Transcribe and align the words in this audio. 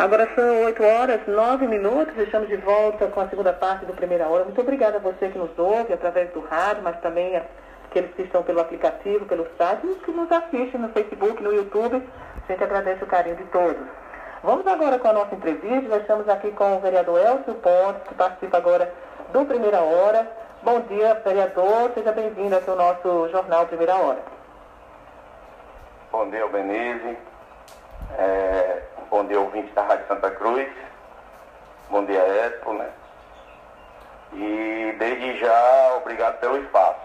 Agora 0.00 0.26
são 0.34 0.62
8 0.64 0.82
horas, 0.82 1.20
9 1.26 1.66
minutos, 1.66 2.16
estamos 2.16 2.48
de 2.48 2.56
volta 2.56 3.06
com 3.08 3.20
a 3.20 3.28
segunda 3.28 3.52
parte 3.52 3.84
do 3.84 3.92
Primeira 3.92 4.26
Hora. 4.26 4.44
Muito 4.44 4.58
obrigada 4.58 4.96
a 4.96 4.98
você 4.98 5.28
que 5.28 5.36
nos 5.36 5.50
ouve 5.58 5.92
através 5.92 6.30
do 6.30 6.40
rádio, 6.40 6.82
mas 6.82 6.98
também 7.00 7.36
aqueles 7.84 8.10
que 8.14 8.22
estão 8.22 8.42
pelo 8.42 8.60
aplicativo, 8.60 9.26
pelo 9.26 9.46
site 9.58 9.86
e 9.86 9.94
que 9.96 10.10
nos 10.10 10.32
assistem 10.32 10.80
no 10.80 10.88
Facebook, 10.88 11.42
no 11.42 11.52
YouTube. 11.52 11.96
A 11.96 12.50
gente 12.50 12.64
agradece 12.64 13.04
o 13.04 13.06
carinho 13.06 13.36
de 13.36 13.44
todos. 13.44 13.86
Vamos 14.42 14.66
agora 14.66 14.98
com 14.98 15.08
a 15.08 15.12
nossa 15.12 15.34
entrevista. 15.34 15.90
Nós 15.90 16.00
estamos 16.00 16.26
aqui 16.30 16.50
com 16.52 16.76
o 16.76 16.80
vereador 16.80 17.20
Elcio 17.20 17.52
Pontes, 17.56 18.02
que 18.08 18.14
participa 18.14 18.56
agora 18.56 18.90
do 19.34 19.44
Primeira 19.44 19.82
Hora. 19.82 20.26
Bom 20.62 20.80
dia, 20.80 21.12
vereador. 21.22 21.90
Seja 21.92 22.12
bem-vindo 22.12 22.56
aqui 22.56 22.70
ao 22.70 22.76
nosso 22.76 23.28
jornal 23.28 23.66
Primeira 23.66 23.96
Hora. 23.96 24.20
Bom 26.10 26.30
dia, 26.30 26.48
Benise. 26.48 27.18
É, 28.18 28.82
bom 29.20 29.26
dia, 29.26 29.38
ouvinte 29.38 29.70
da 29.74 29.82
Rádio 29.82 30.06
Santa 30.08 30.30
Cruz. 30.30 30.66
Bom 31.90 32.06
dia, 32.06 32.46
Edson, 32.46 32.72
né? 32.72 32.88
E 34.32 34.96
desde 34.98 35.38
já, 35.38 35.94
obrigado 35.98 36.40
pelo 36.40 36.56
espaço. 36.56 37.00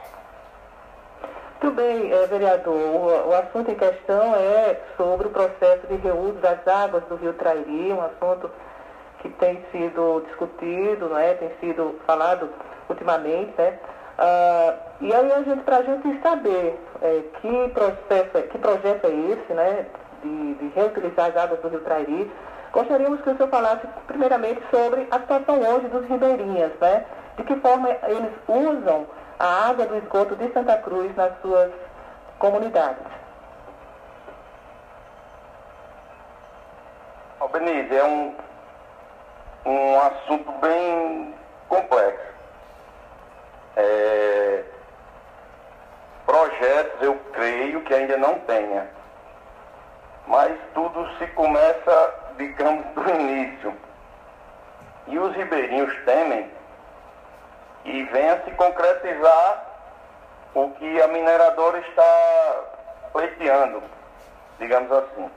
Muito 1.61 1.75
bem, 1.75 2.13
é, 2.13 2.25
vereador. 2.27 2.73
O, 2.73 3.29
o, 3.29 3.35
assunto 3.35 3.69
em 3.69 3.75
questão 3.75 4.33
é 4.33 4.79
sobre 4.95 5.27
o 5.27 5.29
processo 5.29 5.87
de 5.87 5.95
reuso 5.95 6.39
das 6.39 6.65
águas 6.65 7.03
do 7.05 7.15
Rio 7.15 7.33
Trairi, 7.33 7.91
um 7.91 8.01
assunto 8.01 8.49
que 9.19 9.27
tem 9.31 9.61
sido 9.73 10.23
discutido, 10.27 11.09
não 11.09 11.19
é? 11.19 11.33
tem 11.33 11.51
sido 11.59 11.99
falado 12.07 12.49
ultimamente, 12.87 13.53
né? 13.57 13.77
Ah, 14.17 14.73
e 15.01 15.13
aí 15.13 15.55
para 15.65 15.77
a 15.77 15.83
gente 15.83 16.21
saber 16.21 16.79
é, 17.01 17.23
que 17.41 17.69
processo, 17.73 18.47
que 18.49 18.57
projeto 18.57 19.03
é 19.03 19.09
esse, 19.09 19.53
né? 19.53 19.85
De, 20.25 20.55
de, 20.55 20.67
reutilizar 20.69 21.27
as 21.27 21.37
águas 21.37 21.59
do 21.59 21.67
Rio 21.67 21.81
Trairi, 21.81 22.31
gostaríamos 22.71 23.21
que 23.21 23.29
o 23.29 23.37
senhor 23.37 23.47
falasse 23.49 23.85
primeiramente 24.07 24.59
sobre 24.71 25.07
a 25.11 25.19
situação 25.19 25.59
hoje 25.59 25.87
dos 25.87 26.03
ribeirinhas, 26.07 26.71
né? 26.81 27.05
De 27.37 27.43
que 27.43 27.55
forma 27.57 27.89
eles 28.07 28.33
usam 28.47 29.05
a 29.37 29.69
água 29.69 29.85
do 29.85 29.97
esgoto 29.97 30.35
de 30.35 30.51
Santa 30.51 30.77
Cruz 30.77 31.15
nas 31.15 31.31
suas 31.41 31.71
comunidades. 32.39 33.05
Albenise, 37.39 37.95
é 37.95 38.03
um, 38.03 38.33
um 39.67 39.99
assunto 39.99 40.51
bem 40.53 41.35
complexo. 41.69 42.33
É, 43.75 44.63
projetos 46.25 47.01
eu 47.01 47.15
creio 47.33 47.81
que 47.81 47.93
ainda 47.93 48.17
não 48.17 48.39
tenha, 48.39 48.89
mas 50.27 50.57
tudo 50.73 51.07
se 51.17 51.27
começa, 51.27 52.13
digamos, 52.37 52.85
do 52.93 53.09
início. 53.09 53.73
E 55.07 55.19
os 55.19 55.35
ribeirinhos 55.35 55.93
temem 56.03 56.51
e 57.83 58.03
venha 58.05 58.41
se 58.43 58.51
concretizar 58.51 59.65
o 60.55 60.69
que 60.71 61.01
a 61.01 61.07
mineradora 61.07 61.77
está 61.79 62.63
pleiteando, 63.11 63.83
digamos 64.57 64.91
assim. 64.91 65.29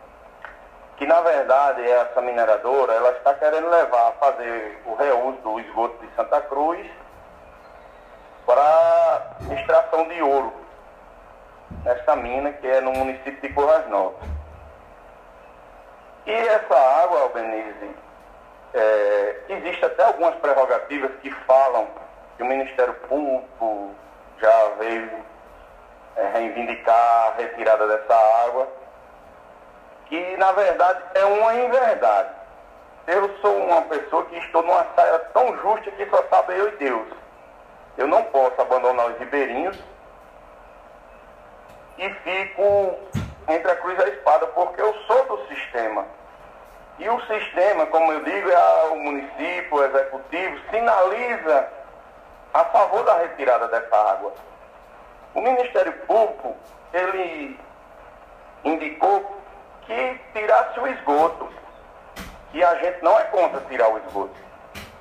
Que 0.96 1.06
na 1.06 1.20
verdade 1.20 1.82
essa 1.88 2.20
mineradora 2.20 2.92
ela 2.94 3.10
está 3.12 3.34
querendo 3.34 3.68
levar 3.68 4.12
fazer 4.12 4.82
o 4.86 4.94
reuso 4.94 5.38
do 5.42 5.60
esgoto 5.60 6.04
de 6.04 6.12
Santa 6.14 6.40
Cruz 6.42 6.86
para 8.46 9.36
extração 9.52 10.08
de 10.08 10.22
ouro 10.22 10.52
nesta 11.84 12.16
mina 12.16 12.52
que 12.52 12.66
é 12.66 12.80
no 12.80 12.92
município 12.92 13.40
de 13.40 13.54
Corras 13.54 13.86
Novas. 13.88 14.37
E 16.28 16.30
essa 16.30 16.76
água, 16.76 17.22
Albenise, 17.22 17.96
é, 18.74 19.36
existe 19.48 19.82
até 19.82 20.04
algumas 20.04 20.34
prerrogativas 20.34 21.10
que 21.22 21.30
falam 21.46 21.88
que 22.36 22.42
o 22.42 22.46
Ministério 22.46 22.92
Público 23.08 23.94
já 24.38 24.68
veio 24.78 25.10
é, 26.16 26.28
reivindicar 26.34 27.28
a 27.28 27.34
retirada 27.38 27.88
dessa 27.88 28.14
água, 28.44 28.68
que 30.04 30.36
na 30.36 30.52
verdade 30.52 31.02
é 31.14 31.24
uma 31.24 31.54
inverdade. 31.54 32.28
Eu 33.06 33.34
sou 33.38 33.56
uma 33.64 33.80
pessoa 33.82 34.26
que 34.26 34.36
estou 34.36 34.62
numa 34.62 34.84
saia 34.94 35.18
tão 35.32 35.56
justa 35.62 35.90
que 35.92 36.04
só 36.10 36.22
sabe 36.28 36.58
eu 36.58 36.68
e 36.68 36.76
Deus. 36.76 37.08
Eu 37.96 38.06
não 38.06 38.22
posso 38.24 38.60
abandonar 38.60 39.06
os 39.06 39.18
ribeirinhos 39.18 39.82
e 41.96 42.10
fico 42.10 42.98
entre 43.48 43.70
a 43.70 43.76
cruz 43.76 43.98
e 43.98 44.02
a 44.02 44.08
espada, 44.08 44.46
porque 44.48 44.82
eu 44.82 44.92
sou 45.06 45.24
do 45.24 45.46
sistema. 45.46 46.17
E 46.98 47.08
o 47.08 47.20
sistema, 47.26 47.86
como 47.86 48.12
eu 48.12 48.24
digo, 48.24 48.50
é 48.50 48.88
o 48.90 48.96
município, 48.96 49.68
o 49.76 49.84
executivo, 49.84 50.58
sinaliza 50.70 51.68
a 52.52 52.64
favor 52.64 53.04
da 53.04 53.18
retirada 53.18 53.68
dessa 53.68 53.96
água. 53.96 54.32
O 55.34 55.40
Ministério 55.40 55.92
Público, 56.06 56.56
ele 56.92 57.58
indicou 58.64 59.40
que 59.82 60.20
tirasse 60.32 60.80
o 60.80 60.86
esgoto. 60.88 61.48
E 62.52 62.64
a 62.64 62.74
gente 62.76 63.02
não 63.04 63.16
é 63.18 63.24
contra 63.24 63.60
tirar 63.62 63.88
o 63.90 63.98
esgoto. 63.98 64.34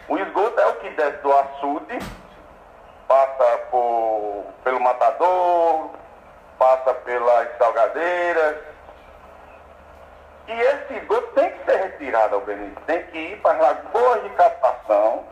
O 0.07 0.17
esgoto 0.17 0.59
é 0.59 0.67
o 0.67 0.75
que 0.75 0.89
desce 0.91 1.17
do 1.23 1.33
açude, 1.33 1.99
passa 3.07 3.57
por, 3.71 4.45
pelo 4.63 4.79
matador, 4.79 5.89
passa 6.59 6.93
pelas 6.93 7.57
salgadeiras. 7.57 8.57
E 10.47 10.51
esse 10.51 10.93
esgoto 10.93 11.27
tem 11.33 11.51
que 11.51 11.65
ser 11.65 11.77
retirado, 11.77 12.35
ao 12.35 12.41
Benito. 12.41 12.81
Tem 12.85 13.03
que 13.07 13.17
ir 13.17 13.41
para 13.41 13.51
as 13.51 13.59
lagoas 13.59 14.23
de 14.23 14.29
captação 14.29 15.25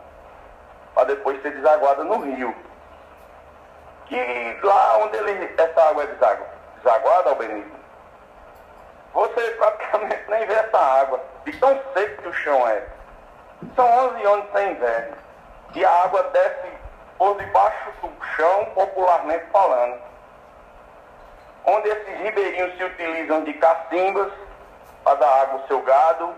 para 0.94 1.04
depois 1.04 1.40
ser 1.42 1.52
desaguada 1.52 2.04
no 2.04 2.18
rio. 2.18 2.54
Que 4.06 4.58
lá 4.62 4.98
onde 4.98 5.16
ele, 5.16 5.54
essa 5.56 5.82
água 5.88 6.04
é 6.04 6.06
desaguada, 6.06 7.34
Benito, 7.34 7.76
você 9.12 9.50
praticamente 9.52 10.22
nem 10.28 10.46
vê 10.46 10.52
essa 10.52 10.78
água, 10.78 11.20
de 11.44 11.52
tão 11.58 11.80
seco 11.94 12.22
que 12.22 12.28
o 12.28 12.32
chão 12.34 12.68
é. 12.68 12.82
São 13.74 13.86
11 14.08 14.22
anos 14.22 14.46
sem 14.52 14.72
inverno. 14.72 15.16
E 15.74 15.84
a 15.84 15.90
água 16.04 16.22
desce 16.24 16.68
por 17.16 17.36
debaixo 17.38 17.90
do 18.02 18.24
chão, 18.36 18.66
popularmente 18.74 19.46
falando. 19.50 19.98
Onde 21.64 21.88
esses 21.88 22.20
ribeirinhos 22.20 22.76
se 22.76 22.84
utilizam 22.84 23.44
de 23.44 23.54
cacimbas 23.54 24.32
para 25.06 25.14
dar 25.14 25.42
água 25.42 25.60
ao 25.60 25.68
seu 25.68 25.80
gado, 25.82 26.34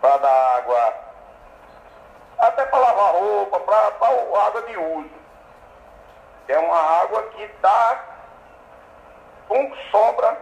para 0.00 0.16
dar 0.16 0.56
água 0.56 0.94
até 2.38 2.64
para 2.64 2.78
lavar 2.78 3.12
roupa, 3.12 3.60
para 3.60 4.46
água 4.46 4.62
de 4.62 4.78
uso. 4.78 5.10
É 6.48 6.58
uma 6.58 7.02
água 7.02 7.22
que 7.24 7.46
dá 7.60 8.02
com 9.46 9.76
sobra 9.90 10.38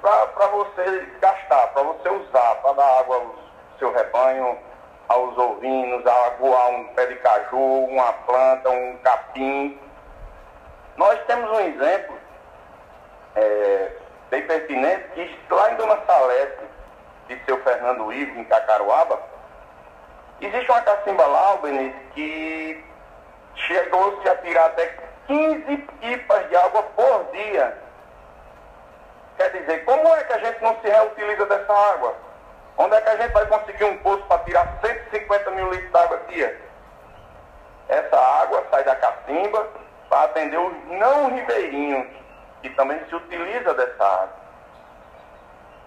para 0.00 0.46
você 0.46 1.00
gastar, 1.20 1.66
para 1.68 1.82
você 1.82 2.08
usar, 2.08 2.54
para 2.62 2.72
dar 2.72 2.98
água 3.00 3.16
ao 3.16 3.34
seu 3.78 3.92
rebanho, 3.92 4.58
aos 5.08 5.36
ovinos, 5.36 6.06
a 6.06 6.26
aguar 6.28 6.70
um 6.70 6.94
pé 6.94 7.04
de 7.06 7.16
caju, 7.16 7.58
uma 7.58 8.10
planta, 8.24 8.70
um 8.70 8.96
capim. 9.02 9.78
Nós 10.96 11.20
temos 11.26 11.50
um 11.50 11.60
exemplo 11.60 12.19
bem 14.30 14.42
pertinente 14.46 15.04
que 15.14 15.54
lá 15.54 15.72
em 15.72 15.76
Dona 15.76 15.98
Salete, 16.06 16.64
de 17.28 17.44
seu 17.44 17.62
Fernando 17.62 18.12
Ivo, 18.12 18.40
em 18.40 18.44
Cacaruaba, 18.44 19.20
Existe 20.40 20.70
uma 20.70 20.80
cacimba 20.80 21.26
lá, 21.26 21.56
Benito, 21.56 21.98
que 22.14 22.82
chegou-se 23.54 24.26
a 24.26 24.36
tirar 24.36 24.66
até 24.66 24.96
15 25.26 25.76
pipas 26.00 26.48
de 26.48 26.56
água 26.56 26.82
por 26.82 27.24
dia. 27.32 27.76
Quer 29.36 29.50
dizer, 29.50 29.84
como 29.84 30.08
é 30.14 30.24
que 30.24 30.32
a 30.32 30.38
gente 30.38 30.62
não 30.62 30.80
se 30.80 30.88
reutiliza 30.88 31.44
dessa 31.44 31.72
água? 31.72 32.14
Onde 32.78 32.96
é 32.96 33.00
que 33.02 33.08
a 33.10 33.16
gente 33.16 33.32
vai 33.32 33.46
conseguir 33.46 33.84
um 33.84 33.98
poço 33.98 34.22
para 34.24 34.42
tirar 34.44 34.78
150 34.80 35.50
mil 35.50 35.70
litros 35.70 35.90
de 35.90 35.98
água 35.98 36.20
dia? 36.28 36.60
Essa 37.90 38.16
água 38.16 38.64
sai 38.70 38.82
da 38.84 38.96
cacimba 38.96 39.68
para 40.08 40.22
atender 40.22 40.58
os 40.58 40.72
não 40.86 41.34
ribeirinhos, 41.34 42.06
que 42.62 42.70
também 42.70 43.00
se 43.08 43.14
utiliza 43.14 43.74
dessa 43.74 44.04
água. 44.04 44.40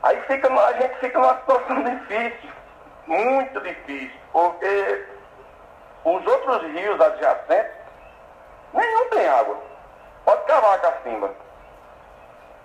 Aí 0.03 0.21
fica, 0.23 0.53
a 0.53 0.73
gente 0.73 0.95
fica 0.99 1.19
numa 1.19 1.37
situação 1.39 1.83
difícil, 1.83 2.49
muito 3.07 3.59
difícil 3.61 4.23
porque 4.33 5.05
os 6.03 6.25
outros 6.25 6.63
rios 6.73 6.99
adjacentes, 6.99 7.71
nenhum 8.73 9.09
tem 9.09 9.27
água. 9.27 9.57
Pode 10.25 10.43
cavar 10.45 10.73
a 10.73 10.79
cacimba. 10.79 11.31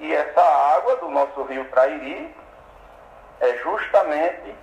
E 0.01 0.15
essa 0.15 0.41
água 0.77 0.97
do 0.97 1.09
nosso 1.09 1.43
rio 1.45 1.65
Trairi 1.67 2.35
é 3.41 3.57
justamente 3.59 4.55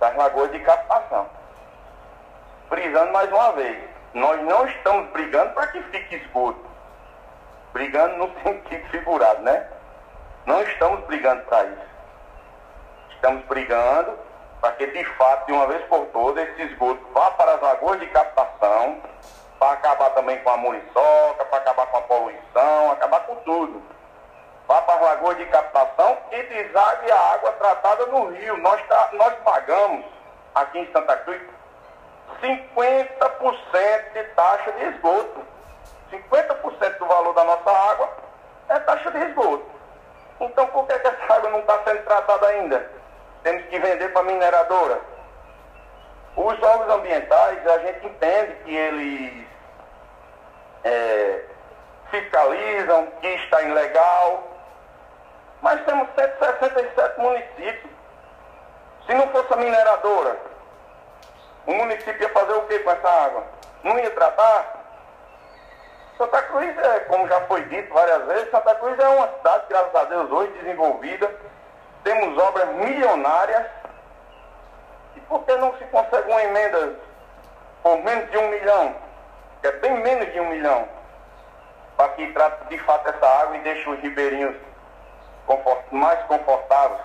das 0.00 0.16
lagoas 0.16 0.50
de 0.50 0.60
captação. 0.60 1.28
Brisando 2.70 3.12
mais 3.12 3.30
uma 3.30 3.52
vez, 3.52 3.78
nós 4.14 4.40
não 4.42 4.66
estamos 4.66 5.10
brigando 5.10 5.52
para 5.52 5.66
que 5.68 5.82
fique 5.84 6.16
esgoto. 6.16 6.73
Brigando 7.74 8.16
no 8.16 8.42
sentido 8.42 8.88
figurado, 8.88 9.42
né? 9.42 9.68
Não 10.46 10.62
estamos 10.62 11.04
brigando 11.04 11.42
para 11.42 11.64
isso 11.64 11.94
estamos 13.24 13.42
brigando 13.46 14.18
para 14.60 14.72
que, 14.72 14.86
de 14.86 15.04
fato, 15.16 15.46
de 15.46 15.52
uma 15.52 15.66
vez 15.66 15.82
por 15.86 16.06
todas, 16.06 16.46
esse 16.50 16.62
esgoto 16.62 17.00
vá 17.12 17.30
para 17.32 17.54
as 17.54 17.60
lagoas 17.60 17.98
de 18.00 18.06
captação, 18.08 19.00
para 19.58 19.72
acabar 19.72 20.10
também 20.10 20.38
com 20.42 20.50
a 20.50 20.56
muriçoca, 20.58 21.44
para 21.46 21.58
acabar 21.58 21.86
com 21.86 21.96
a 21.96 22.02
poluição, 22.02 22.90
acabar 22.92 23.20
com 23.20 23.36
tudo. 23.36 23.82
Vá 24.68 24.80
para 24.82 24.94
as 24.94 25.00
lagoas 25.02 25.36
de 25.38 25.46
captação 25.46 26.18
e 26.32 26.42
desague 26.42 27.10
a 27.10 27.32
água 27.32 27.52
tratada 27.52 28.06
no 28.06 28.30
rio. 28.30 28.56
Nós, 28.58 28.80
tá, 28.86 29.10
nós 29.14 29.34
pagamos, 29.42 30.04
aqui 30.54 30.78
em 30.78 30.92
Santa 30.92 31.16
Cruz, 31.18 31.40
50% 32.42 34.12
de 34.12 34.24
taxa 34.34 34.72
de 34.72 34.84
esgoto. 34.84 35.53
50% 36.10 36.98
do 36.98 37.06
valor 37.06 37.34
da 37.34 37.44
nossa 37.44 37.70
água 37.70 38.10
é 38.68 38.78
taxa 38.80 39.10
de 39.10 39.18
esgoto. 39.26 39.66
Então 40.40 40.66
por 40.68 40.86
que, 40.86 40.98
que 40.98 41.06
essa 41.06 41.34
água 41.34 41.50
não 41.50 41.60
está 41.60 41.78
sendo 41.84 42.04
tratada 42.04 42.46
ainda? 42.48 42.90
Temos 43.42 43.64
que 43.66 43.78
vender 43.78 44.12
para 44.12 44.22
a 44.22 44.24
mineradora. 44.24 45.00
Os 46.36 46.62
órgãos 46.62 46.98
ambientais, 46.98 47.66
a 47.66 47.78
gente 47.78 48.06
entende 48.06 48.52
que 48.64 48.74
eles 48.74 49.46
é, 50.82 51.44
fiscalizam, 52.10 53.06
que 53.20 53.26
está 53.26 53.62
ilegal, 53.62 54.42
mas 55.62 55.82
temos 55.84 56.08
167 56.14 57.20
municípios. 57.20 57.92
Se 59.06 59.14
não 59.14 59.28
fosse 59.28 59.52
a 59.52 59.56
mineradora, 59.56 60.36
o 61.66 61.74
município 61.74 62.22
ia 62.22 62.28
fazer 62.30 62.52
o 62.52 62.62
que 62.62 62.78
com 62.80 62.90
essa 62.90 63.08
água? 63.08 63.44
Não 63.82 63.98
ia 63.98 64.10
tratar? 64.10 64.83
Santa 66.16 66.42
Cruz, 66.42 66.78
é, 66.78 67.00
como 67.00 67.26
já 67.26 67.40
foi 67.42 67.64
dito 67.64 67.92
várias 67.92 68.24
vezes, 68.26 68.50
Santa 68.50 68.74
Cruz 68.76 68.98
é 68.98 69.08
uma 69.08 69.28
cidade, 69.28 69.64
graças 69.68 69.94
a 69.94 70.04
Deus, 70.04 70.30
hoje 70.30 70.52
desenvolvida. 70.52 71.30
Temos 72.04 72.38
obras 72.38 72.68
milionárias. 72.76 73.66
E 75.16 75.20
por 75.20 75.44
que 75.44 75.56
não 75.56 75.76
se 75.76 75.84
consegue 75.86 76.30
uma 76.30 76.42
emenda 76.42 76.94
por 77.82 77.96
menos 77.98 78.30
de 78.30 78.38
um 78.38 78.48
milhão? 78.48 78.94
Que 79.60 79.68
é 79.68 79.72
bem 79.72 79.94
menos 80.02 80.32
de 80.32 80.40
um 80.40 80.48
milhão. 80.50 80.88
Para 81.96 82.10
que 82.10 82.32
trate 82.32 82.64
de 82.68 82.78
fato 82.78 83.08
essa 83.08 83.26
água 83.26 83.56
e 83.56 83.60
deixe 83.60 83.88
os 83.88 83.98
ribeirinhos 84.00 84.56
confort, 85.46 85.82
mais 85.90 86.20
confortáveis. 86.24 87.00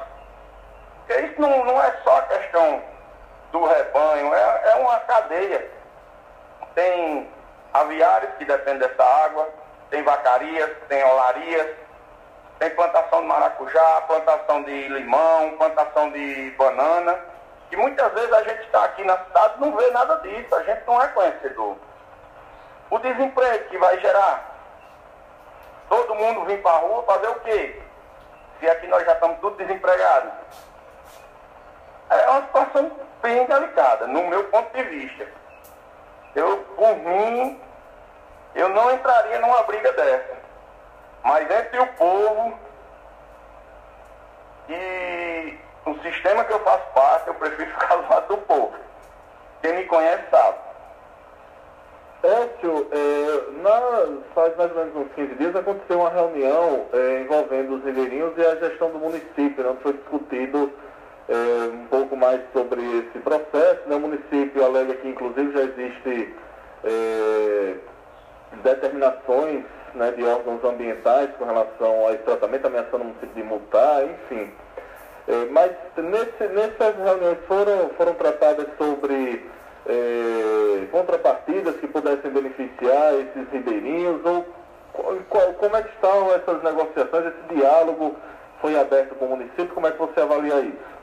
Porque 0.97 1.21
isso 1.21 1.41
não, 1.41 1.65
não 1.65 1.81
é 1.81 1.91
só 2.03 2.17
a 2.17 2.21
questão 2.23 2.83
do 3.51 3.65
rebanho, 3.65 4.33
é, 4.33 4.62
é 4.71 4.75
uma 4.75 5.00
cadeia. 5.00 5.71
Tem 6.75 7.27
aviários 7.74 8.31
que 8.38 8.45
dependem 8.45 8.80
dessa 8.80 9.04
água, 9.04 9.48
tem 9.89 10.04
vacarias, 10.04 10.71
tem 10.88 11.04
olarias, 11.04 11.68
tem 12.60 12.69
plantação 12.71 13.21
de 13.21 13.27
maracujá, 13.27 14.01
plantação 14.01 14.63
de 14.63 14.88
limão, 14.89 15.57
plantação 15.57 16.12
de 16.12 16.51
banana, 16.57 17.19
que 17.69 17.77
muitas 17.77 18.12
vezes 18.13 18.33
a 18.33 18.44
gente 18.44 18.62
está 18.63 18.83
aqui 18.83 19.04
na 19.04 19.18
cidade 19.18 19.54
e 19.57 19.62
não 19.62 19.75
vê 19.75 19.89
nada 19.92 20.16
disso, 20.18 20.56
a 20.56 20.63
gente 20.63 20.86
não 20.86 21.01
é 21.01 21.07
conhecedor. 21.07 21.77
O 22.89 23.00
desemprego 23.00 23.69
que 23.69 23.77
vai 23.77 24.00
gerar, 24.00 24.56
todo 25.88 26.15
mundo 26.15 26.45
vir 26.45 26.62
para 26.62 26.72
a 26.72 26.80
rua 26.80 27.04
fazer 27.04 27.27
o 27.27 27.39
quê? 27.42 27.81
Se 28.60 28.69
aqui 28.69 28.88
nós 28.88 29.06
já 29.06 29.13
estamos 29.13 29.39
todos 29.39 29.57
desempregados. 29.57 30.31
É 32.10 32.30
uma 32.30 32.42
situação 32.42 32.92
bem 33.22 33.45
delicada, 33.45 34.07
no 34.07 34.27
meu 34.27 34.45
ponto 34.45 34.75
de 34.75 34.83
vista. 34.83 35.38
Eu, 36.35 36.57
por 36.75 36.95
mim, 36.97 37.59
eu 38.55 38.69
não 38.69 38.91
entraria 38.91 39.39
numa 39.39 39.63
briga 39.63 39.91
dessa. 39.93 40.37
Mas 41.23 41.49
entre 41.49 41.79
o 41.79 41.87
povo 41.93 42.53
e 44.69 45.57
o 45.85 45.93
sistema 46.01 46.43
que 46.43 46.53
eu 46.53 46.59
faço 46.59 46.85
parte, 46.93 47.27
eu 47.27 47.33
prefiro 47.35 47.71
ficar 47.79 47.95
do 47.95 48.09
lado 48.09 48.27
do 48.27 48.37
povo. 48.41 48.73
Quem 49.61 49.75
me 49.75 49.85
conhece 49.85 50.23
sabe. 50.29 50.57
Écio, 52.21 52.87
é, 52.91 53.51
na, 53.61 54.21
faz 54.35 54.55
mais 54.57 54.69
ou 54.71 54.77
menos 54.77 54.95
uns 54.95 55.13
15 55.13 55.35
dias 55.35 55.55
aconteceu 55.55 56.01
uma 56.01 56.09
reunião 56.09 56.85
é, 56.91 57.21
envolvendo 57.21 57.75
os 57.75 57.83
ribeirinhos 57.83 58.37
e 58.37 58.45
a 58.45 58.55
gestão 58.57 58.91
do 58.91 58.99
município, 58.99 59.63
né, 59.63 59.69
onde 59.69 59.81
foi 59.81 59.93
discutido 59.93 60.71
é, 61.29 61.69
um 61.73 61.85
pouco 61.85 62.17
mais 62.17 62.41
sobre 62.51 62.81
esse 62.81 63.19
processo. 63.19 63.87
Né? 63.87 63.95
O 63.95 63.99
município 63.99 64.65
alega 64.65 64.95
que, 64.95 65.07
inclusive, 65.07 65.53
já 65.53 65.61
existe 65.61 66.35
é, 66.83 67.75
determinações 68.63 69.63
né, 69.93 70.11
de 70.11 70.23
órgãos 70.23 70.63
ambientais 70.63 71.29
com 71.37 71.45
relação 71.45 72.07
a 72.07 72.13
esse 72.13 72.23
tratamento, 72.23 72.65
ameaçando 72.65 73.03
o 73.03 73.07
município 73.07 73.35
de 73.35 73.43
multar, 73.43 74.03
enfim. 74.05 74.51
É, 75.27 75.45
mas 75.51 75.71
nesse, 75.97 76.53
nessas 76.53 76.95
reuniões 76.95 77.37
foram, 77.47 77.89
foram 77.95 78.13
tratadas 78.15 78.67
sobre 78.77 79.45
é, 79.85 80.87
contrapartidas 80.91 81.75
que 81.75 81.87
pudessem 81.87 82.31
beneficiar 82.31 83.13
esses 83.13 83.47
ribeirinhos, 83.51 84.25
ou 84.25 84.45
qual, 85.29 85.53
como 85.53 85.75
é 85.75 85.83
que 85.83 85.89
estão 85.89 86.33
essas 86.33 86.63
negociações, 86.63 87.27
esse 87.27 87.55
diálogo 87.55 88.15
foi 88.59 88.77
aberto 88.77 89.15
com 89.15 89.25
o 89.25 89.29
município, 89.29 89.67
como 89.67 89.87
é 89.87 89.91
que 89.91 89.99
você 89.99 90.19
avalia 90.19 90.59
isso? 90.61 90.99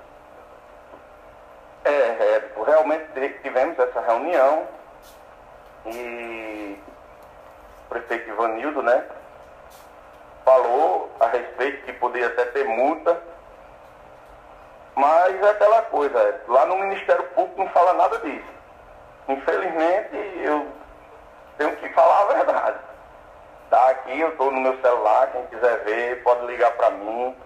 É, 1.87 1.89
é, 1.89 2.51
realmente 2.67 3.39
tivemos 3.45 3.79
essa 3.79 4.01
reunião 4.01 4.67
e 5.87 6.77
o 7.85 7.89
prefeito 7.89 8.29
Ivanildo, 8.29 8.83
né, 8.83 9.05
falou 10.45 11.15
a 11.21 11.29
respeito 11.29 11.85
que 11.85 11.93
poderia 11.93 12.27
até 12.27 12.45
ter 12.47 12.65
multa, 12.65 13.17
mas 14.97 15.41
é 15.41 15.51
aquela 15.51 15.83
coisa, 15.83 16.41
lá 16.49 16.67
no 16.67 16.77
Ministério 16.77 17.23
Público 17.29 17.63
não 17.63 17.71
fala 17.71 17.93
nada 17.93 18.19
disso. 18.19 18.57
Infelizmente, 19.29 20.17
eu 20.43 20.67
tenho 21.57 21.77
que 21.77 21.89
falar 21.91 22.23
a 22.23 22.35
verdade. 22.35 22.79
Tá 23.71 23.91
aqui, 23.91 24.19
eu 24.19 24.31
estou 24.31 24.51
no 24.51 24.61
meu 24.61 24.77
celular, 24.81 25.31
quem 25.31 25.47
quiser 25.47 25.85
ver, 25.85 26.23
pode 26.25 26.47
ligar 26.47 26.73
para 26.73 26.91
mim 26.91 27.37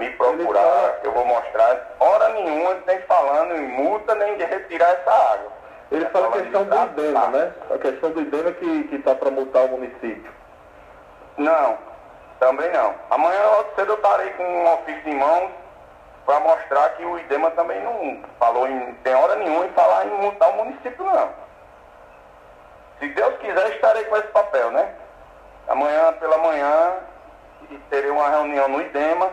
me 0.00 0.10
procurar, 0.12 0.98
eu 1.04 1.12
vou 1.12 1.26
mostrar. 1.26 1.94
Hora 2.00 2.30
nenhuma 2.30 2.74
tem 2.86 3.00
falando 3.02 3.54
em 3.54 3.68
multa 3.68 4.14
nem 4.14 4.36
de 4.38 4.44
retirar 4.44 4.90
essa 4.92 5.10
água. 5.10 5.52
Ele 5.92 6.06
fala 6.06 6.28
a 6.28 6.32
questão 6.32 6.64
do 6.64 6.74
IDEMA, 6.74 7.26
né? 7.28 7.52
A 7.70 7.78
questão 7.78 8.10
do 8.10 8.20
IDEMA 8.22 8.52
que 8.52 8.88
está 8.92 9.14
para 9.14 9.30
multar 9.30 9.64
o 9.64 9.68
município. 9.68 10.32
Não, 11.36 11.76
também 12.38 12.72
não. 12.72 12.94
Amanhã 13.10 13.42
logo 13.42 13.74
cedo 13.76 13.92
eu 13.92 13.96
estarei 13.96 14.30
com 14.30 14.42
um 14.42 14.72
ofício 14.72 15.08
em 15.08 15.16
mãos 15.16 15.50
para 16.24 16.40
mostrar 16.40 16.88
que 16.90 17.04
o 17.04 17.18
IDEMA 17.18 17.50
também 17.50 17.82
não 17.82 18.22
falou 18.38 18.66
em, 18.66 18.94
tem 19.02 19.14
hora 19.14 19.34
nenhuma 19.36 19.66
em 19.66 19.72
falar 19.72 20.06
em 20.06 20.10
multar 20.10 20.50
o 20.50 20.64
município, 20.64 21.04
não. 21.04 21.28
Se 23.00 23.08
Deus 23.08 23.36
quiser, 23.38 23.74
estarei 23.74 24.04
com 24.04 24.16
esse 24.16 24.28
papel, 24.28 24.70
né? 24.70 24.94
Amanhã 25.68 26.12
pela 26.14 26.38
manhã 26.38 26.94
terei 27.90 28.10
uma 28.10 28.28
reunião 28.28 28.68
no 28.68 28.80
IDEMA 28.80 29.30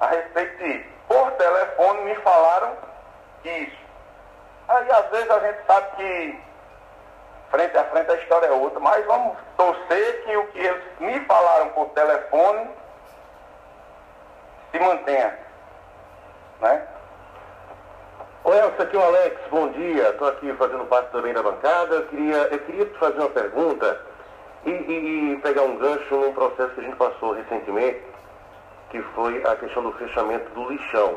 a 0.00 0.06
respeito 0.06 0.56
disso. 0.64 0.88
Por 1.06 1.30
telefone 1.32 2.02
me 2.02 2.14
falaram 2.16 2.76
isso. 3.44 3.76
Aí 4.68 4.90
às 4.90 5.10
vezes 5.10 5.30
a 5.30 5.38
gente 5.40 5.66
sabe 5.66 5.96
que 5.96 6.40
frente 7.50 7.76
a 7.76 7.84
frente 7.84 8.10
a 8.10 8.14
história 8.14 8.46
é 8.46 8.52
outra, 8.52 8.80
mas 8.80 9.04
vamos 9.06 9.36
torcer 9.56 10.24
que 10.24 10.36
o 10.36 10.46
que 10.48 10.58
eles 10.58 10.82
me 11.00 11.20
falaram 11.26 11.70
por 11.70 11.88
telefone 11.90 12.70
se 14.70 14.78
mantenha. 14.78 15.38
Né? 16.60 16.86
Oi, 18.44 18.58
Elcio, 18.58 18.82
aqui 18.82 18.96
é 18.96 18.98
o 18.98 19.02
Alex, 19.02 19.36
bom 19.50 19.68
dia. 19.70 20.10
Estou 20.10 20.28
aqui 20.28 20.52
fazendo 20.54 20.86
parte 20.86 21.10
também 21.10 21.34
da 21.34 21.42
bancada. 21.42 21.96
Eu 21.96 22.06
queria, 22.06 22.36
eu 22.36 22.58
queria 22.60 22.86
te 22.86 22.98
fazer 22.98 23.18
uma 23.18 23.28
pergunta 23.28 24.00
e, 24.64 24.70
e, 24.70 25.32
e 25.32 25.36
pegar 25.38 25.62
um 25.62 25.76
gancho 25.76 26.14
num 26.14 26.32
processo 26.32 26.70
que 26.74 26.80
a 26.80 26.84
gente 26.84 26.96
passou 26.96 27.32
recentemente 27.32 28.09
que 28.90 29.00
foi 29.14 29.42
a 29.44 29.56
questão 29.56 29.82
do 29.82 29.92
fechamento 29.92 30.50
do 30.50 30.68
lixão, 30.68 31.16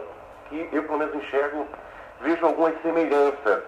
que 0.50 0.70
eu 0.72 0.84
pelo 0.84 1.00
menos 1.00 1.16
enxergo, 1.16 1.68
vejo 2.22 2.46
algumas 2.46 2.80
semelhanças 2.82 3.64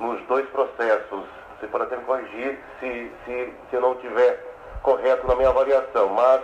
nos 0.00 0.20
dois 0.26 0.46
processos. 0.50 1.24
Você 1.58 1.66
pode 1.68 1.84
até 1.84 1.96
me 1.96 2.04
corrigir 2.04 2.58
se, 2.80 3.10
se, 3.24 3.52
se 3.70 3.76
eu 3.76 3.80
não 3.80 3.92
estiver 3.94 4.44
correto 4.82 5.26
na 5.26 5.36
minha 5.36 5.48
avaliação, 5.48 6.08
mas 6.10 6.42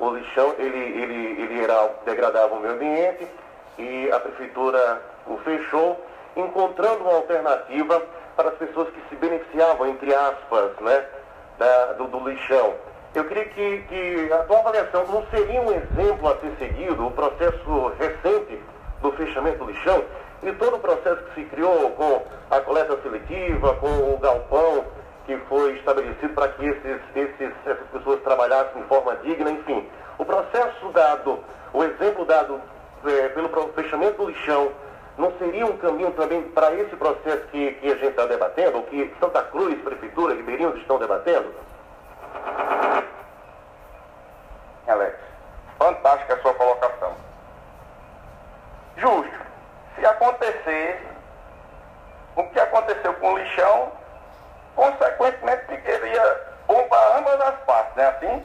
o 0.00 0.10
lixão 0.10 0.54
ele, 0.58 0.78
ele, 0.78 1.42
ele 1.42 1.62
era 1.62 1.88
degradava 2.04 2.54
o 2.54 2.60
meio 2.60 2.74
ambiente 2.74 3.28
e 3.78 4.10
a 4.10 4.18
prefeitura 4.18 5.02
o 5.26 5.38
fechou, 5.38 6.04
encontrando 6.36 7.04
uma 7.04 7.14
alternativa 7.14 8.02
para 8.36 8.48
as 8.48 8.56
pessoas 8.56 8.88
que 8.90 9.00
se 9.08 9.16
beneficiavam, 9.16 9.86
entre 9.86 10.12
aspas, 10.14 10.72
né, 10.80 11.06
da, 11.58 11.92
do, 11.92 12.06
do 12.08 12.28
lixão. 12.28 12.74
Eu 13.14 13.24
queria 13.26 13.44
que, 13.44 13.78
que 13.88 14.32
a 14.32 14.38
tua 14.38 14.58
avaliação 14.58 15.06
não 15.06 15.24
seria 15.28 15.60
um 15.60 15.70
exemplo 15.70 16.28
a 16.28 16.36
ser 16.38 16.52
seguido, 16.58 17.06
o 17.06 17.10
processo 17.12 17.92
recente 17.96 18.60
do 19.00 19.12
fechamento 19.12 19.58
do 19.58 19.70
lixão 19.70 20.04
e 20.42 20.52
todo 20.52 20.76
o 20.76 20.80
processo 20.80 21.22
que 21.26 21.34
se 21.34 21.44
criou 21.46 21.90
com 21.92 22.24
a 22.50 22.60
coleta 22.60 22.98
seletiva, 23.02 23.74
com 23.76 24.14
o 24.14 24.18
galpão 24.18 24.84
que 25.26 25.36
foi 25.48 25.74
estabelecido 25.76 26.34
para 26.34 26.48
que 26.48 26.66
esses, 26.66 27.00
esses, 27.14 27.52
essas 27.64 27.86
pessoas 27.92 28.20
trabalhassem 28.22 28.82
de 28.82 28.88
forma 28.88 29.14
digna, 29.16 29.50
enfim. 29.50 29.88
O 30.18 30.24
processo 30.24 30.88
dado, 30.90 31.38
o 31.72 31.84
exemplo 31.84 32.24
dado 32.24 32.60
é, 33.06 33.28
pelo 33.28 33.48
fechamento 33.74 34.18
do 34.18 34.28
lixão, 34.28 34.72
não 35.16 35.32
seria 35.38 35.64
um 35.64 35.76
caminho 35.78 36.10
também 36.10 36.42
para 36.42 36.74
esse 36.74 36.96
processo 36.96 37.46
que, 37.52 37.72
que 37.74 37.86
a 37.86 37.94
gente 37.94 38.08
está 38.08 38.26
debatendo, 38.26 38.78
ou 38.78 38.82
que 38.82 39.14
Santa 39.20 39.42
Cruz, 39.44 39.80
Prefeitura, 39.82 40.34
Ribeirinhos 40.34 40.76
estão 40.78 40.98
debatendo? 40.98 41.54
Alex, 44.86 45.16
fantástica 45.78 46.34
a 46.34 46.42
sua 46.42 46.54
colocação. 46.54 47.14
Justo. 48.96 49.44
Se 49.94 50.04
acontecer 50.24 51.02
o 52.36 52.44
que 52.44 52.58
aconteceu 52.58 53.14
com 53.14 53.32
o 53.32 53.38
lixão, 53.38 53.92
consequentemente 54.74 55.66
ficaria 55.66 56.40
bom 56.66 56.88
para 56.88 57.18
ambas 57.18 57.40
as 57.40 57.56
partes, 57.64 57.94
né? 57.94 58.08
Assim, 58.08 58.44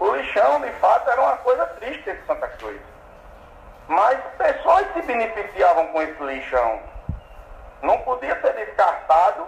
o 0.00 0.16
lixão, 0.16 0.60
de 0.60 0.70
fato, 0.72 1.08
era 1.08 1.20
uma 1.20 1.36
coisa 1.38 1.66
triste 1.66 2.12
de 2.12 2.26
Santa 2.26 2.48
Cruz. 2.48 2.80
Mas 3.88 4.18
pessoas 4.36 4.86
se 4.92 5.02
beneficiavam 5.02 5.86
com 5.88 6.02
esse 6.02 6.22
lixão. 6.22 6.80
Não 7.82 7.98
podia 8.00 8.40
ser 8.40 8.52
descartado 8.54 9.46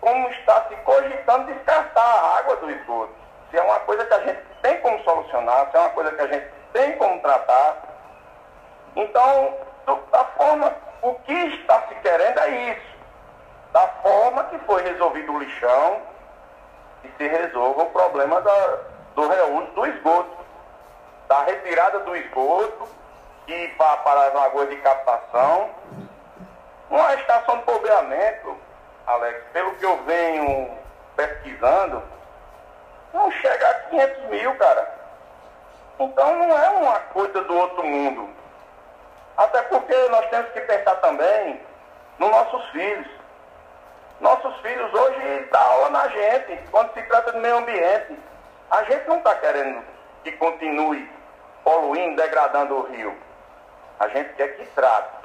como 0.00 0.28
está 0.30 0.64
se 0.68 0.76
cogitando 0.76 1.52
descartar 1.52 2.00
a 2.02 2.38
água 2.38 2.56
do 2.56 2.70
esgoto. 2.70 3.14
Se 3.50 3.56
é 3.56 3.62
uma 3.62 3.80
coisa 3.80 4.04
que 4.04 4.14
a 4.14 4.20
gente 4.20 4.42
tem 4.62 4.80
como 4.80 5.02
solucionar, 5.04 5.70
se 5.70 5.76
é 5.76 5.80
uma 5.80 5.90
coisa 5.90 6.12
que 6.12 6.20
a 6.20 6.26
gente 6.26 6.46
tem 6.72 6.96
como 6.96 7.20
tratar. 7.20 7.76
Então, 8.94 9.56
da 9.96 10.24
forma, 10.24 10.74
o 11.02 11.14
que 11.14 11.32
está 11.32 11.82
se 11.88 11.94
querendo 11.96 12.38
é 12.40 12.72
isso. 12.72 12.98
Da 13.72 13.86
forma 14.02 14.44
que 14.44 14.58
foi 14.60 14.82
resolvido 14.82 15.32
o 15.32 15.38
lixão, 15.38 16.00
que 17.02 17.10
se 17.16 17.28
resolva 17.28 17.82
o 17.82 17.90
problema 17.90 18.40
da, 18.40 18.78
do 19.14 19.28
reuso 19.28 19.66
do 19.72 19.86
esgoto. 19.86 20.36
Da 21.28 21.42
retirada 21.42 22.00
do 22.00 22.16
esgoto 22.16 22.88
e 23.46 23.68
para, 23.76 23.96
para 23.98 24.26
as 24.28 24.34
lagoas 24.34 24.68
de 24.70 24.76
captação. 24.76 25.70
Uma 26.90 27.14
estação 27.14 27.58
de 27.58 27.64
bombeamento, 27.64 28.56
Alex, 29.06 29.44
pelo 29.52 29.74
que 29.74 29.84
eu 29.84 29.96
venho 30.04 30.70
pesquisando, 31.14 32.02
não 33.12 33.30
chega 33.30 33.68
a 33.68 33.74
500 33.74 34.24
mil, 34.30 34.54
cara. 34.56 34.98
Então 36.00 36.36
não 36.38 36.58
é 36.58 36.70
uma 36.70 36.98
coisa 37.00 37.42
do 37.42 37.56
outro 37.56 37.84
mundo. 37.84 38.37
Até 39.38 39.62
porque 39.62 39.94
nós 40.08 40.28
temos 40.30 40.50
que 40.50 40.60
pensar 40.62 40.96
também 40.96 41.60
nos 42.18 42.28
nossos 42.28 42.70
filhos. 42.70 43.06
Nossos 44.20 44.56
filhos 44.56 44.92
hoje 44.92 45.48
dão 45.52 45.60
aula 45.60 45.90
na 45.90 46.08
gente, 46.08 46.58
quando 46.72 46.92
se 46.92 47.02
trata 47.04 47.30
do 47.30 47.38
meio 47.38 47.58
ambiente. 47.58 48.18
A 48.68 48.82
gente 48.82 49.08
não 49.08 49.18
está 49.18 49.36
querendo 49.36 49.84
que 50.24 50.32
continue 50.32 51.08
poluindo, 51.62 52.20
degradando 52.20 52.78
o 52.78 52.86
rio. 52.88 53.16
A 54.00 54.08
gente 54.08 54.34
quer 54.34 54.56
que 54.56 54.66
trate. 54.70 55.16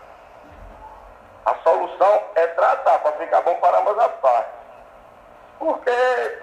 A 1.46 1.56
solução 1.64 2.24
é 2.36 2.46
tratar 2.48 3.00
para 3.00 3.14
ficar 3.14 3.42
bom 3.42 3.56
para 3.56 3.80
ambas 3.80 3.98
as 3.98 4.12
partes. 4.22 4.54
Porque, 5.58 6.38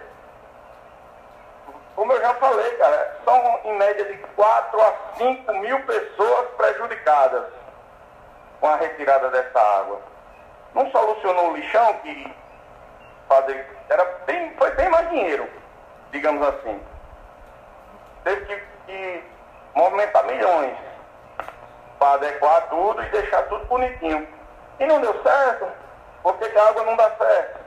como 1.94 2.12
eu 2.12 2.20
já 2.20 2.34
falei, 2.34 2.70
cara, 2.72 3.16
são 3.24 3.60
em 3.62 3.78
média 3.78 4.04
de 4.06 4.18
4 4.18 4.82
a 4.82 4.94
5 5.18 5.52
mil 5.54 5.80
pessoas 5.84 6.48
prejudicadas 6.56 7.59
com 8.60 8.66
a 8.66 8.76
retirada 8.76 9.30
dessa 9.30 9.58
água. 9.58 10.00
Não 10.74 10.90
solucionou 10.90 11.50
o 11.50 11.56
lixão 11.56 11.94
que 11.94 12.34
fazer, 13.28 13.66
era 13.88 14.04
bem, 14.26 14.54
foi 14.56 14.70
bem 14.72 14.88
mais 14.88 15.08
dinheiro, 15.10 15.48
digamos 16.12 16.46
assim. 16.46 16.80
Teve 18.24 18.44
que, 18.44 18.62
que 18.86 19.24
movimentar 19.74 20.24
milhões 20.24 20.76
para 21.98 22.14
adequar 22.14 22.68
tudo 22.68 23.02
e 23.02 23.06
deixar 23.06 23.42
tudo 23.44 23.64
bonitinho. 23.66 24.26
E 24.78 24.86
não 24.86 25.00
deu 25.00 25.22
certo, 25.22 25.66
porque 26.22 26.44
a 26.44 26.68
água 26.68 26.82
não 26.84 26.96
dá 26.96 27.10
certo. 27.16 27.60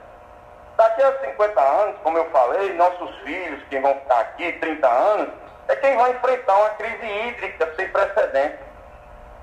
Daqui 0.76 1.02
a 1.02 1.18
50 1.20 1.60
anos, 1.60 1.96
como 2.02 2.18
eu 2.18 2.28
falei, 2.30 2.74
nossos 2.74 3.16
filhos 3.18 3.62
que 3.68 3.78
vão 3.78 3.94
ficar 3.94 4.20
aqui 4.20 4.52
30 4.54 4.88
anos, 4.88 5.28
é 5.68 5.76
quem 5.76 5.96
vai 5.96 6.10
enfrentar 6.10 6.56
uma 6.56 6.70
crise 6.70 7.06
hídrica 7.06 7.72
sem 7.76 7.88
precedentes. 7.88 8.73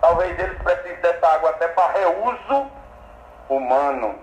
Talvez 0.02 0.38
eles 0.40 0.58
precisem 0.64 0.98
dessa 0.98 1.28
água 1.28 1.52
até 1.52 1.68
para 1.70 1.94
reuso 1.94 2.72
humano. 3.48 4.20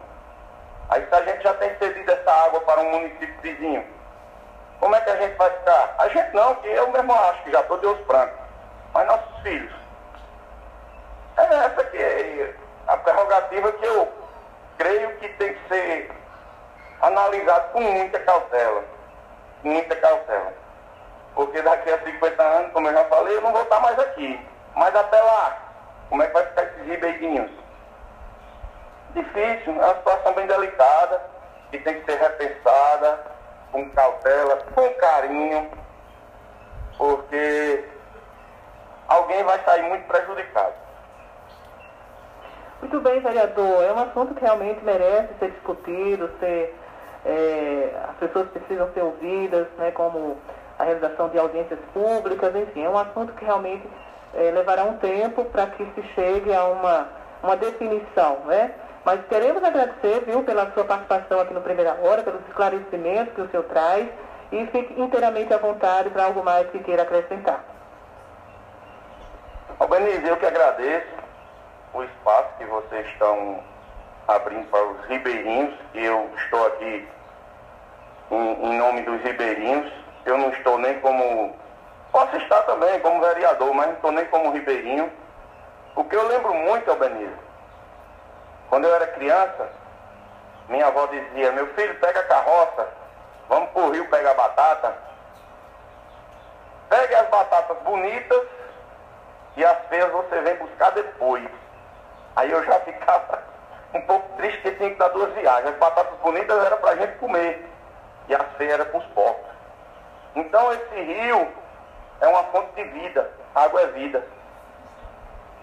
Aí 0.90 1.06
se 1.06 1.14
a 1.14 1.22
gente 1.22 1.42
já 1.42 1.54
tem 1.54 1.76
cedido 1.78 2.10
essa 2.10 2.32
água 2.46 2.60
para 2.62 2.80
um 2.80 2.90
município 2.90 3.40
vizinho, 3.40 3.86
como 4.80 4.94
é 4.94 5.00
que 5.00 5.10
a 5.10 5.16
gente 5.16 5.36
vai 5.36 5.50
ficar? 5.50 5.94
A 5.98 6.08
gente 6.08 6.34
não, 6.34 6.54
que 6.56 6.68
eu 6.68 6.90
mesmo 6.90 7.14
acho 7.14 7.42
que 7.44 7.52
já 7.52 7.60
estou 7.60 7.78
de 7.78 7.86
os 7.86 7.98
brancos. 8.06 8.38
Mas 8.92 9.06
nossos 9.06 9.42
filhos. 9.42 9.72
É 11.36 11.42
essa 11.42 11.84
que 11.84 11.96
é 11.96 12.54
a 12.88 12.96
prerrogativa 12.96 13.72
que 13.72 13.84
eu 13.86 14.12
creio 14.78 15.16
que 15.18 15.28
tem 15.30 15.54
que 15.54 15.68
ser 15.68 16.10
analisado 17.02 17.72
com 17.72 17.80
muita 17.80 18.18
cautela. 18.20 18.84
Muita 19.62 19.94
cautela. 19.96 20.52
Porque 21.34 21.60
daqui 21.62 21.92
a 21.92 21.98
50 21.98 22.42
anos, 22.42 22.72
como 22.72 22.88
eu 22.88 22.94
já 22.94 23.04
falei, 23.04 23.36
eu 23.36 23.42
não 23.42 23.52
vou 23.52 23.62
estar 23.62 23.80
mais 23.80 23.98
aqui. 23.98 24.40
Mas 24.74 24.94
até 24.94 25.20
lá, 25.20 25.67
como 26.08 26.22
é 26.22 26.26
que 26.26 26.32
vai 26.32 26.46
ficar 26.46 26.62
esses 26.64 26.86
ribeirinhos? 26.86 27.50
Difícil, 29.14 29.72
é 29.72 29.84
uma 29.84 29.94
situação 29.96 30.34
bem 30.34 30.46
delicada, 30.46 31.22
que 31.70 31.78
tem 31.78 32.00
que 32.00 32.10
ser 32.10 32.18
repensada 32.18 33.20
com 33.72 33.88
cautela, 33.90 34.56
com 34.74 34.88
carinho, 34.94 35.70
porque 36.96 37.84
alguém 39.08 39.44
vai 39.44 39.62
sair 39.64 39.82
muito 39.82 40.06
prejudicado. 40.06 40.74
Muito 42.80 43.00
bem, 43.00 43.20
vereador. 43.20 43.82
É 43.82 43.92
um 43.92 43.98
assunto 43.98 44.34
que 44.34 44.40
realmente 44.40 44.84
merece 44.84 45.34
ser 45.38 45.50
discutido, 45.50 46.30
ser, 46.38 46.74
é, 47.26 47.90
as 48.08 48.16
pessoas 48.16 48.48
precisam 48.50 48.90
ser 48.92 49.02
ouvidas, 49.02 49.66
né, 49.76 49.90
como 49.90 50.38
a 50.78 50.84
realização 50.84 51.28
de 51.28 51.38
audiências 51.38 51.80
públicas, 51.92 52.54
enfim, 52.54 52.84
é 52.84 52.88
um 52.88 52.96
assunto 52.96 53.32
que 53.32 53.44
realmente 53.44 53.82
é, 54.34 54.50
levará 54.50 54.84
um 54.84 54.96
tempo 54.98 55.44
para 55.46 55.66
que 55.66 55.84
se 55.94 56.02
chegue 56.14 56.54
a 56.54 56.64
uma, 56.64 57.08
uma 57.42 57.56
definição, 57.56 58.38
né? 58.46 58.72
Mas 59.04 59.20
queremos 59.26 59.62
agradecer, 59.64 60.24
viu, 60.26 60.42
pela 60.42 60.70
sua 60.72 60.84
participação 60.84 61.40
aqui 61.40 61.54
no 61.54 61.62
Primeira 61.62 61.96
Hora, 62.02 62.22
pelos 62.22 62.46
esclarecimentos 62.48 63.34
que 63.34 63.40
o 63.40 63.48
senhor 63.48 63.64
traz 63.64 64.06
e 64.52 64.66
fique 64.66 65.00
inteiramente 65.00 65.52
à 65.52 65.58
vontade 65.58 66.10
para 66.10 66.24
algo 66.24 66.42
mais 66.42 66.68
que 66.70 66.78
queira 66.80 67.02
acrescentar. 67.02 67.64
Albanese, 69.78 70.26
eu 70.26 70.36
que 70.36 70.46
agradeço 70.46 71.06
o 71.94 72.02
espaço 72.02 72.48
que 72.58 72.64
vocês 72.64 73.06
estão 73.06 73.62
abrindo 74.26 74.68
para 74.70 74.84
os 74.84 75.06
ribeirinhos. 75.06 75.74
Eu 75.94 76.28
estou 76.36 76.66
aqui 76.66 77.08
em, 78.30 78.64
em 78.64 78.78
nome 78.78 79.02
dos 79.02 79.22
ribeirinhos. 79.22 79.90
Eu 80.26 80.36
não 80.36 80.50
estou 80.50 80.78
nem 80.78 80.98
como. 81.00 81.56
Posso 82.10 82.36
estar 82.36 82.62
também 82.62 83.00
como 83.00 83.20
vereador, 83.20 83.72
mas 83.74 83.86
não 83.86 83.94
estou 83.94 84.12
nem 84.12 84.24
como 84.26 84.50
ribeirinho. 84.50 85.12
O 85.94 86.04
que 86.04 86.16
eu 86.16 86.26
lembro 86.26 86.54
muito, 86.54 86.90
Albanese, 86.90 87.36
quando 88.70 88.86
eu 88.86 88.94
era 88.94 89.06
criança, 89.08 89.68
minha 90.68 90.86
avó 90.86 91.06
dizia, 91.06 91.52
meu 91.52 91.66
filho, 91.74 91.98
pega 91.98 92.20
a 92.20 92.24
carroça, 92.24 92.88
vamos 93.48 93.70
pro 93.70 93.90
rio 93.90 94.08
pegar 94.08 94.34
batata. 94.34 94.94
Pegue 96.88 97.14
as 97.14 97.28
batatas 97.28 97.76
bonitas 97.78 98.42
e 99.56 99.64
as 99.64 99.78
feias 99.88 100.10
você 100.10 100.40
vem 100.40 100.56
buscar 100.56 100.90
depois. 100.90 101.48
Aí 102.36 102.50
eu 102.50 102.64
já 102.64 102.80
ficava 102.86 103.42
um 103.94 104.00
pouco 104.02 104.28
triste 104.36 104.60
que 104.62 104.72
tinha 104.72 104.90
que 104.90 104.96
dar 104.96 105.08
duas 105.08 105.32
viagens. 105.34 105.72
As 105.72 105.78
batatas 105.78 106.18
bonitas 106.20 106.64
eram 106.64 106.76
pra 106.78 106.96
gente 106.96 107.18
comer 107.18 107.68
e 108.28 108.34
as 108.34 108.46
feias 108.56 108.74
eram 108.74 108.86
pros 108.86 109.04
porcos. 109.06 109.50
Então 110.34 110.72
esse 110.72 111.00
rio 111.00 111.48
é 112.20 112.26
uma 112.26 112.44
fonte 112.44 112.74
de 112.74 112.84
vida, 112.84 113.30
água 113.54 113.80
é 113.82 113.86
vida. 113.88 114.24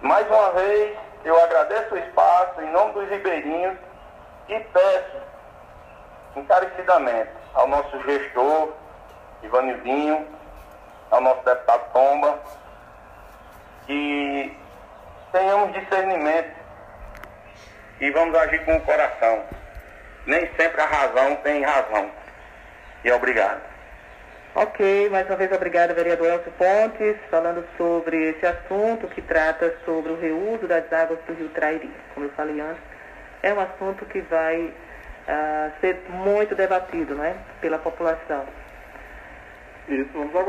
Mais 0.02 0.28
uma 0.28 0.52
vez, 0.52 0.98
eu 1.24 1.42
agradeço 1.44 1.96
o 1.96 1.98
espaço 1.98 2.62
em 2.62 2.72
nome 2.72 2.94
dos 2.94 3.10
ribeirinhos 3.10 3.78
e 4.48 4.60
peço 4.60 5.18
encarecidamente 6.36 7.32
ao 7.54 7.68
nosso 7.68 8.02
gestor, 8.04 8.74
Ivanildinho, 9.42 10.28
ao 11.12 11.22
nosso 11.22 11.44
deputado 11.44 11.92
Tomba, 11.94 12.40
que 13.86 14.58
tenhamos 15.32 15.74
discernimento 15.74 16.56
e 18.00 18.12
vamos 18.12 18.36
agir 18.36 18.64
com 18.66 18.76
o 18.76 18.82
coração. 18.82 19.44
Nem 20.26 20.48
sempre 20.56 20.82
a 20.82 20.86
razão 20.86 21.36
tem 21.38 21.64
razão. 21.64 22.10
E 23.04 23.12
obrigado. 23.12 23.75
Ok, 24.58 25.10
mais 25.10 25.28
uma 25.28 25.36
vez 25.36 25.52
obrigada, 25.52 25.94
vereador 25.94 26.28
Elcio 26.28 26.52
Pontes, 26.54 27.18
falando 27.30 27.62
sobre 27.76 28.30
esse 28.30 28.46
assunto 28.46 29.06
que 29.06 29.22
trata 29.22 29.76
sobre 29.84 30.14
o 30.14 30.16
reuso 30.18 30.66
das 30.66 30.92
águas 30.94 31.20
do 31.28 31.34
Rio 31.34 31.50
Trairi. 31.50 31.92
Como 32.14 32.26
eu 32.26 32.30
falei 32.38 32.62
antes, 32.62 32.82
é 33.44 33.54
um 33.54 33.60
assunto 33.60 34.06
que 34.06 34.22
vai 34.22 34.62
uh, 34.62 35.72
ser 35.82 36.02
muito 36.08 36.56
debatido 36.56 37.16
né, 37.16 37.36
pela 37.60 37.78
população. 37.78 38.46
Isso, 39.90 40.08
vamos 40.14 40.34
aguardar. 40.34 40.46